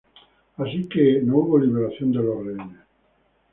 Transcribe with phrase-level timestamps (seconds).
[0.57, 2.79] Así que, no hubo liberación de los rehenes.